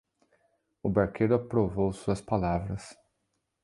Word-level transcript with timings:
O 0.81 0.89
barqueiro 0.89 1.35
aprovou 1.35 1.93
suas 1.93 2.19
palavras. 2.19 2.97